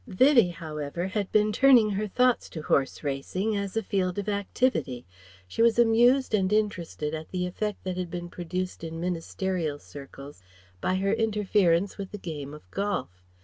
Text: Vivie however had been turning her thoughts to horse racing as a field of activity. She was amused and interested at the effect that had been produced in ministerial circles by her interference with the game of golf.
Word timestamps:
Vivie 0.07 0.49
however 0.49 1.05
had 1.09 1.31
been 1.31 1.51
turning 1.51 1.91
her 1.91 2.07
thoughts 2.07 2.49
to 2.49 2.63
horse 2.63 3.03
racing 3.03 3.55
as 3.55 3.77
a 3.77 3.83
field 3.83 4.17
of 4.17 4.27
activity. 4.27 5.05
She 5.47 5.61
was 5.61 5.77
amused 5.77 6.33
and 6.33 6.51
interested 6.51 7.13
at 7.13 7.29
the 7.29 7.45
effect 7.45 7.83
that 7.83 7.97
had 7.97 8.09
been 8.09 8.27
produced 8.27 8.83
in 8.83 8.99
ministerial 8.99 9.77
circles 9.77 10.41
by 10.81 10.95
her 10.95 11.13
interference 11.13 11.99
with 11.99 12.09
the 12.09 12.17
game 12.17 12.51
of 12.55 12.63
golf. 12.71 13.21